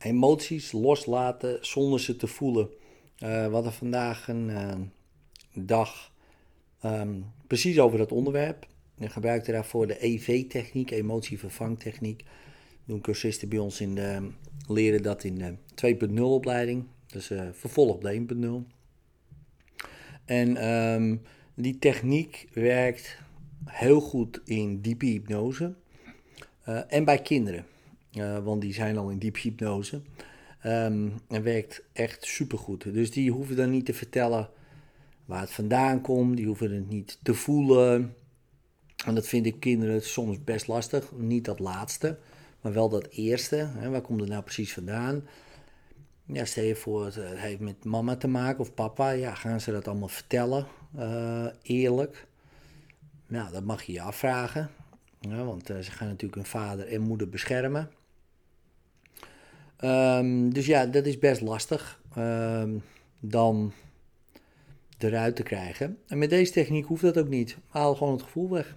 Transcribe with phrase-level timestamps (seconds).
[0.00, 2.68] emoties loslaten zonder ze te voelen.
[3.18, 4.92] Uh, we hadden vandaag een
[5.54, 6.12] dag
[6.80, 8.66] ehm, precies over dat onderwerp.
[8.98, 12.24] Ik gebruikte daarvoor de EV-techniek, emotievervangtechniek.
[12.84, 14.30] Doen cursisten bij ons in de,
[14.68, 15.54] leren dat in de
[16.08, 16.84] 2.0 opleiding.
[17.06, 17.42] Dus uh,
[18.00, 18.76] de 1.0.
[20.24, 21.22] En um,
[21.54, 23.18] die techniek werkt
[23.64, 25.74] heel goed in diepe hypnose.
[26.88, 27.64] En bij kinderen.
[28.12, 30.00] Uh, want die zijn al in diepe hypnose.
[30.66, 32.94] Um, en werkt echt supergoed.
[32.94, 34.48] Dus die hoeven dan niet te vertellen
[35.24, 36.36] waar het vandaan komt.
[36.36, 38.14] Die hoeven het niet te voelen.
[39.06, 41.12] En dat vinden kinderen soms best lastig.
[41.16, 42.18] Niet dat laatste,
[42.60, 43.56] maar wel dat eerste.
[43.56, 45.26] Hè, waar komt het nou precies vandaan?
[46.24, 49.10] Ja, stel je voor, het heeft met mama te maken of papa.
[49.10, 50.66] Ja, gaan ze dat allemaal vertellen?
[50.96, 52.26] Uh, eerlijk?
[53.26, 54.70] Nou, dat mag je je afvragen.
[55.28, 57.90] Want ze gaan natuurlijk hun vader en moeder beschermen.
[59.84, 62.00] Um, dus ja, dat is best lastig.
[62.18, 62.82] Um,
[63.20, 63.72] dan
[64.98, 65.98] eruit te krijgen.
[66.06, 67.56] En met deze techniek hoeft dat ook niet.
[67.68, 68.76] Haal gewoon het gevoel weg.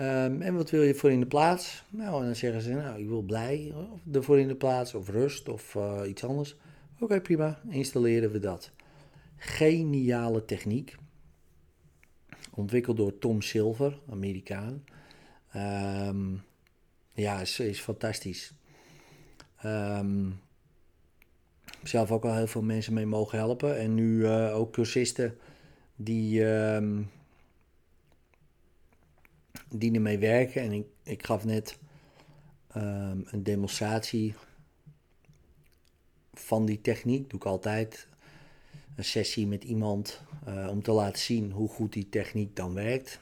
[0.00, 1.84] Um, en wat wil je voor in de plaats?
[1.88, 3.74] Nou, dan zeggen ze, nou, ik wil blij
[4.12, 6.56] ervoor in de plaats, of rust, of uh, iets anders.
[7.00, 8.70] Oké, prima, installeren we dat.
[9.36, 10.96] Geniale techniek.
[12.54, 14.84] Ontwikkeld door Tom Silver, Amerikaan.
[15.56, 16.42] Um,
[17.12, 18.54] ja, is, is fantastisch.
[19.64, 20.40] Um,
[21.82, 23.78] zelf ook al heel veel mensen mee mogen helpen.
[23.78, 25.38] En nu uh, ook cursisten
[25.96, 26.98] die, uh,
[29.68, 30.62] die ermee werken.
[30.62, 31.78] En ik, ik gaf net
[32.76, 34.34] um, een demonstratie
[36.32, 37.30] van die techniek.
[37.30, 38.08] Doe ik altijd
[38.96, 43.20] een sessie met iemand uh, om te laten zien hoe goed die techniek dan werkt.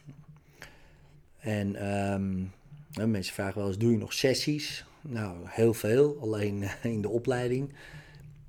[1.39, 2.53] En um,
[2.95, 4.85] mensen vragen wel eens, doe je nog sessies?
[5.09, 7.73] Nou, heel veel, alleen in de opleiding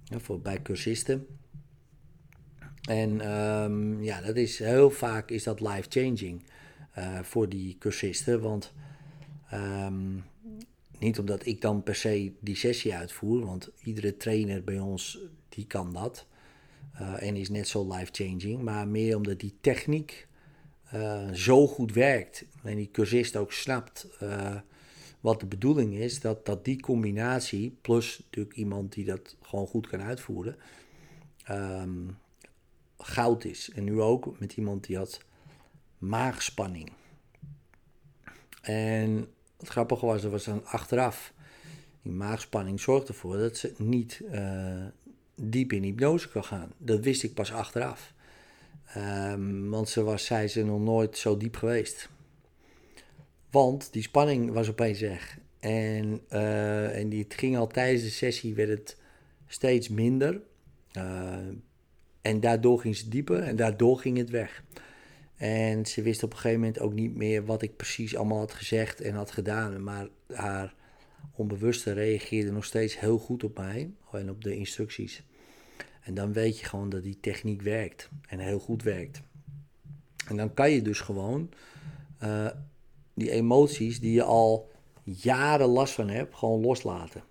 [0.09, 1.28] voor, bij cursisten.
[2.89, 6.44] En um, ja, dat is heel vaak is dat life-changing
[6.98, 8.42] uh, voor die cursisten.
[8.42, 8.73] Want
[9.54, 10.23] um,
[10.99, 15.67] niet omdat ik dan per se die sessie uitvoer, want iedere trainer bij ons die
[15.67, 16.26] kan dat.
[17.02, 18.61] Uh, en is net zo life-changing.
[18.61, 20.27] Maar meer omdat die techniek
[21.33, 22.45] zo goed werkt.
[22.64, 24.08] En die cursist ook snapt
[25.25, 29.87] wat de bedoeling is, dat, dat die combinatie, plus natuurlijk iemand die dat gewoon goed
[29.87, 30.55] kan uitvoeren,
[31.49, 32.17] um,
[32.97, 33.71] goud is.
[33.71, 35.19] En nu ook met iemand die had
[35.97, 36.91] maagspanning.
[38.61, 39.27] En
[39.58, 41.33] het grappige was, er was dan achteraf,
[42.02, 44.85] die maagspanning zorgde ervoor dat ze niet uh,
[45.35, 46.71] diep in hypnose kan gaan.
[46.77, 48.14] Dat wist ik pas achteraf.
[48.97, 52.09] Um, want ze was, zei ze, nog nooit zo diep geweest.
[53.55, 55.38] Want die spanning was opeens weg.
[55.60, 58.98] En, uh, en die, het ging al tijdens de sessie, werd het
[59.48, 60.42] steeds minder.
[60.98, 61.38] Uh,
[62.21, 64.64] en daardoor ging ze dieper en daardoor ging het weg.
[65.36, 68.54] En ze wist op een gegeven moment ook niet meer wat ik precies allemaal had
[68.54, 69.83] gezegd en had gedaan.
[69.83, 70.73] Maar haar
[71.32, 75.23] onbewuste reageerde nog steeds heel goed op mij en op de instructies.
[76.02, 79.21] En dan weet je gewoon dat die techniek werkt en heel goed werkt.
[80.27, 81.49] En dan kan je dus gewoon
[82.23, 82.48] uh,
[83.15, 84.70] die emoties die je al
[85.03, 87.23] jaren last van hebt, gewoon loslaten.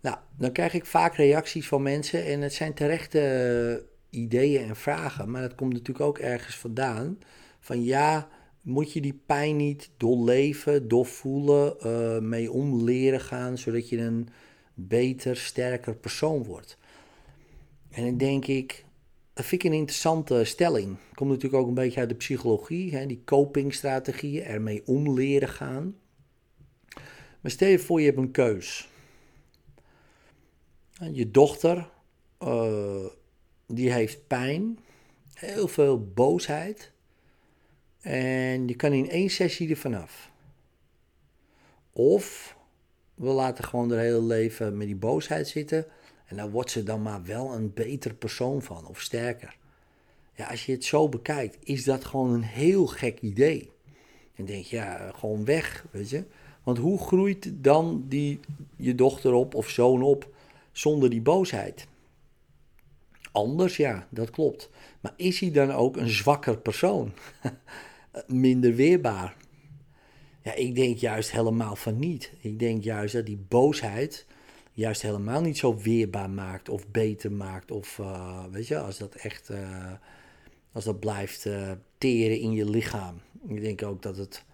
[0.00, 5.30] Nou, dan krijg ik vaak reacties van mensen en het zijn terechte ideeën en vragen,
[5.30, 7.18] maar dat komt natuurlijk ook ergens vandaan.
[7.60, 8.28] Van ja,
[8.62, 14.28] moet je die pijn niet doorleven, doorvoelen, uh, mee om leren gaan, zodat je een
[14.74, 16.78] beter, sterker persoon wordt.
[17.90, 18.84] En dan denk ik,
[19.34, 20.96] dat vind ik een interessante stelling.
[21.14, 25.96] Komt natuurlijk ook een beetje uit de psychologie, hè, die copingstrategieën, ermee om leren gaan.
[27.40, 28.88] Maar stel je voor, je hebt een keus.
[31.12, 31.90] Je dochter,
[32.42, 33.06] uh,
[33.66, 34.78] die heeft pijn,
[35.34, 36.92] heel veel boosheid.
[38.00, 40.30] En je kan in één sessie er vanaf.
[41.92, 42.56] Of
[43.14, 45.86] we laten gewoon haar hele leven met die boosheid zitten
[46.34, 49.56] en daar wordt ze dan maar wel een beter persoon van of sterker.
[50.34, 53.70] Ja, als je het zo bekijkt, is dat gewoon een heel gek idee.
[54.34, 56.24] En denk je, ja, gewoon weg, weet je.
[56.62, 58.40] Want hoe groeit dan die,
[58.76, 60.28] je dochter op of zoon op
[60.72, 61.86] zonder die boosheid?
[63.32, 64.70] Anders, ja, dat klopt.
[65.00, 67.12] Maar is hij dan ook een zwakker persoon?
[68.26, 69.36] Minder weerbaar?
[70.42, 72.32] Ja, ik denk juist helemaal van niet.
[72.40, 74.26] Ik denk juist dat die boosheid
[74.74, 77.70] juist helemaal niet zo weerbaar maakt of beter maakt.
[77.70, 79.92] Of uh, weet je, als dat echt, uh,
[80.72, 83.20] als dat blijft uh, teren in je lichaam.
[83.48, 84.44] Ik denk ook dat het,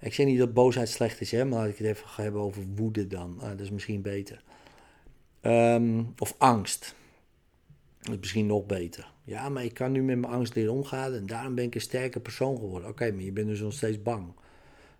[0.00, 2.62] ik zeg niet dat boosheid slecht is, hè, maar laat ik het even hebben over
[2.74, 3.38] woede dan.
[3.40, 4.42] dat is misschien beter.
[5.40, 6.94] Ehm, of angst.
[8.00, 9.12] Dat is misschien nog beter.
[9.24, 11.80] Ja, maar ik kan nu met mijn angst leren omgaan en daarom ben ik een
[11.80, 12.88] sterke persoon geworden.
[12.88, 14.32] Oké, maar je bent dus nog steeds bang.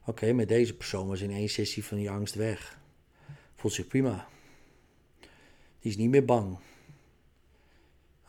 [0.05, 2.79] Oké, met deze persoon was in één sessie van die angst weg.
[3.55, 4.29] Voelt zich prima.
[5.81, 6.59] Die is niet meer bang.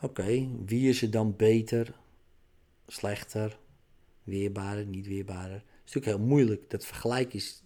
[0.00, 1.94] Oké, wie is er dan beter,
[2.86, 3.58] slechter,
[4.22, 5.56] weerbaarder, niet weerbaarder?
[5.56, 6.70] Het is natuurlijk heel moeilijk.
[6.70, 7.62] Dat vergelijk is,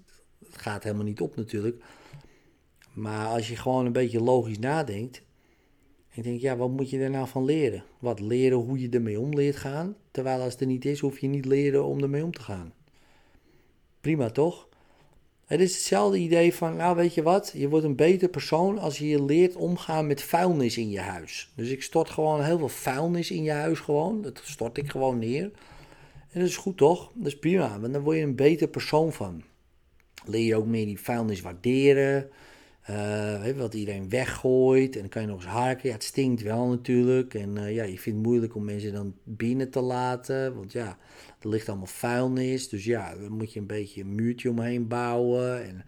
[0.50, 1.84] gaat helemaal niet op natuurlijk.
[2.92, 5.22] Maar als je gewoon een beetje logisch nadenkt.
[6.10, 7.84] En denk, ja, wat moet je er nou van leren?
[7.98, 9.96] Wat leren hoe je ermee om leert gaan.
[10.10, 12.72] Terwijl als het er niet is, hoef je niet leren om ermee om te gaan.
[14.00, 14.68] Prima toch?
[15.46, 18.98] Het is hetzelfde idee van, nou weet je wat, je wordt een beter persoon als
[18.98, 21.52] je je leert omgaan met vuilnis in je huis.
[21.54, 25.18] Dus ik stort gewoon heel veel vuilnis in je huis gewoon, dat stort ik gewoon
[25.18, 25.50] neer.
[26.30, 27.10] En dat is goed toch?
[27.14, 29.42] Dat is prima, want dan word je een beter persoon van.
[30.24, 32.30] Leer je ook meer die vuilnis waarderen,
[32.90, 34.94] uh, wat iedereen weggooit.
[34.94, 35.88] En dan kan je nog eens harken.
[35.88, 37.34] Ja, het stinkt wel natuurlijk.
[37.34, 40.54] En uh, ja, je vindt het moeilijk om mensen dan binnen te laten.
[40.54, 40.98] Want ja,
[41.40, 42.68] er ligt allemaal vuilnis.
[42.68, 45.64] Dus ja, dan moet je een beetje een muurtje omheen bouwen.
[45.64, 45.84] En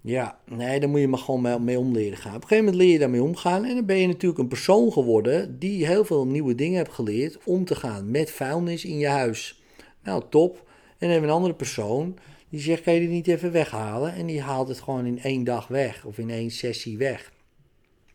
[0.00, 2.34] ja, nee, daar moet je maar gewoon mee, om leren gaan.
[2.34, 3.64] Op een gegeven moment leer je daarmee omgaan.
[3.64, 7.38] En dan ben je natuurlijk een persoon geworden die heel veel nieuwe dingen hebt geleerd
[7.44, 9.62] om te gaan met vuilnis in je huis.
[10.02, 10.56] Nou, top.
[10.56, 14.14] En dan hebben we een andere persoon die zegt, kan je die niet even weghalen?
[14.14, 16.04] En die haalt het gewoon in één dag weg.
[16.04, 17.32] Of in één sessie weg.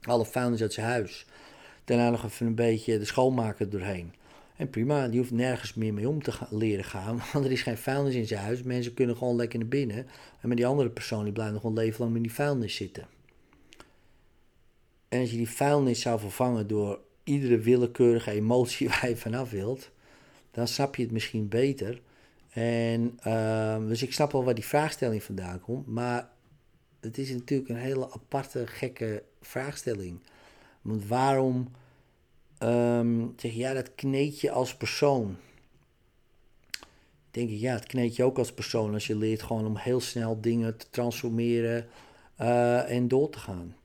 [0.01, 1.25] Alle vuilnis uit zijn huis.
[1.85, 4.13] Daarna nog even een beetje de schoonmaker doorheen.
[4.55, 7.21] En prima, die hoeft nergens meer mee om te leren gaan.
[7.33, 8.63] Want er is geen vuilnis in zijn huis.
[8.63, 10.07] Mensen kunnen gewoon lekker naar binnen.
[10.41, 13.07] En met die andere persoon, die blijft nog een leven lang met die vuilnis zitten.
[15.09, 19.89] En als je die vuilnis zou vervangen door iedere willekeurige emotie waar je vanaf wilt,
[20.51, 22.01] dan snap je het misschien beter.
[22.51, 25.87] En, uh, dus ik snap wel waar die vraagstelling vandaan komt.
[25.87, 26.29] Maar
[26.99, 30.19] het is natuurlijk een hele aparte, gekke vraagstelling.
[30.81, 31.71] Want waarom
[32.59, 35.37] um, zeg je, dat kneed je als persoon?
[37.31, 40.01] Denk ik, ja, het kneed je ook als persoon als je leert gewoon om heel
[40.01, 41.87] snel dingen te transformeren
[42.41, 43.75] uh, en door te gaan.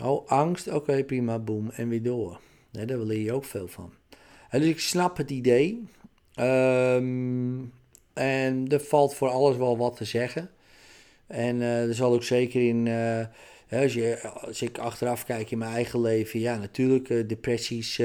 [0.00, 2.40] Oh, angst, oké, prima, boom, en weer door.
[2.70, 3.92] daar leer je ook veel van.
[4.50, 5.88] En dus ik snap het idee.
[6.40, 7.72] Um,
[8.12, 10.50] en er valt voor alles wel wat te zeggen.
[11.26, 13.24] En uh, er zal ook zeker in, uh,
[13.70, 18.00] als, je, als ik achteraf kijk in mijn eigen leven, ja, natuurlijk uh, depressies,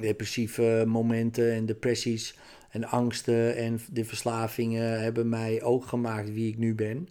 [0.00, 2.34] depressieve momenten en depressies
[2.70, 7.08] en angsten en de verslavingen hebben mij ook gemaakt wie ik nu ben.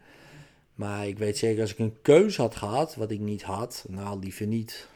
[0.75, 4.19] Maar ik weet zeker, als ik een keuze had gehad, wat ik niet had, nou
[4.19, 4.87] liever niet.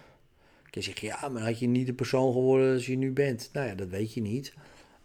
[0.71, 3.49] Ik zeggen, ja, maar had je niet de persoon geworden als je nu bent?
[3.53, 4.53] Nou ja, dat weet je niet.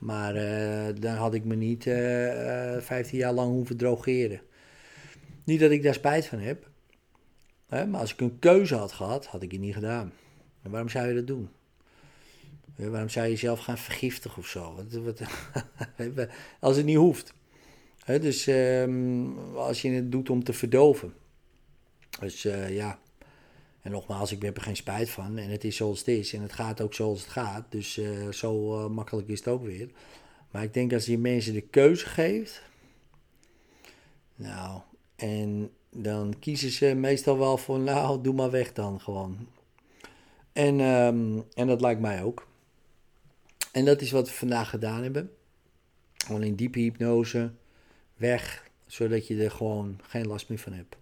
[0.03, 4.41] Maar uh, dan had ik me niet uh, uh, 15 jaar lang hoeven drogeren.
[5.45, 6.71] Niet dat ik daar spijt van heb.
[7.69, 10.13] Hè, maar als ik een keuze had gehad, had ik het niet gedaan.
[10.63, 11.49] En waarom zou je dat doen?
[12.77, 14.85] Waarom zou je jezelf gaan vergiftigen of zo?
[15.03, 15.21] Wat,
[16.61, 17.35] als het niet hoeft.
[18.05, 21.15] dus um, als je het doet om te verdoven.
[22.21, 22.99] Dus ja,
[23.83, 25.39] en nogmaals, ik heb er geen spijt van.
[25.39, 26.33] En het is zoals het is.
[26.33, 27.65] En het gaat ook zoals het gaat.
[27.69, 29.89] Dus uh, zo uh, makkelijk is het ook weer.
[30.51, 32.63] Maar ik denk als je mensen de keuze geeft.
[34.35, 34.81] Nou,
[35.17, 39.49] en dan kiezen ze meestal wel voor, nou, doe maar weg dan gewoon.
[40.53, 42.47] En, um, en dat lijkt mij ook.
[43.73, 45.31] En dat is wat we vandaag gedaan hebben.
[46.17, 47.53] Gewoon in diepe hypnose,
[48.17, 50.97] weg, zodat je er gewoon geen last meer van hebt.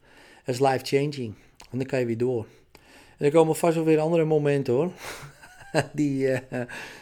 [0.44, 1.34] Het is life changing.
[1.70, 2.46] En dan kan je weer door.
[3.20, 4.92] Er komen vast wel weer andere momenten hoor.
[5.92, 6.38] Die uh,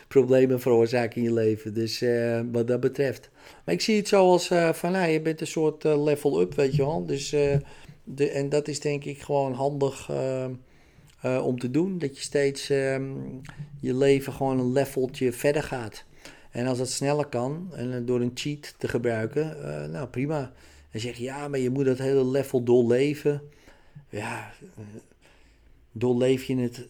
[0.09, 1.75] problemen veroorzaken in je leven.
[1.75, 3.31] Dus uh, wat dat betreft.
[3.65, 6.55] Maar ik zie het zo als uh, van nou, je bent een soort level up,
[6.55, 7.07] weet je wel.
[7.07, 7.31] Dus,
[8.05, 10.11] de, en dat is denk ik gewoon handig
[11.43, 11.99] om te doen.
[11.99, 13.13] Dat je steeds ehm,
[13.81, 16.05] je leven gewoon een leveltje verder gaat.
[16.51, 19.57] En als dat sneller kan, en door een cheat te gebruiken,
[19.91, 20.53] nou prima.
[20.91, 23.43] En zeg je ja, maar je moet dat hele level doorleven.
[24.09, 24.53] Ja,
[25.99, 26.87] doorleef je het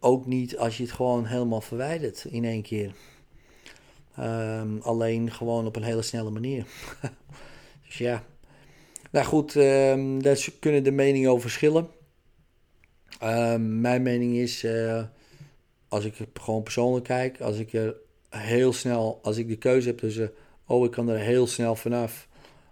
[0.00, 2.94] ook niet als je het gewoon helemaal verwijdert in één keer.
[4.18, 6.66] Um, alleen gewoon op een hele snelle manier.
[7.86, 8.24] dus ja.
[9.10, 11.88] Nou goed, um, daar kunnen de meningen over verschillen.
[13.22, 15.02] Um, mijn mening is, uh,
[15.88, 17.96] als ik gewoon persoonlijk kijk, als ik er
[18.28, 20.32] heel snel, als ik de keuze heb tussen,
[20.66, 22.28] oh ik kan er heel snel vanaf,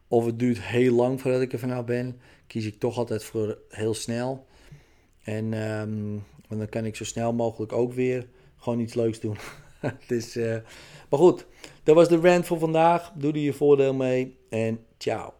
[0.08, 3.58] of het duurt heel lang voordat ik er vanaf ben, kies ik toch altijd voor
[3.68, 4.46] heel snel.
[5.22, 9.36] En um, dan kan ik zo snel mogelijk ook weer gewoon iets leuks doen.
[10.06, 10.56] dus, uh,
[11.08, 11.46] maar goed,
[11.82, 13.12] dat was de rant voor vandaag.
[13.14, 15.39] Doe er je voordeel mee en ciao.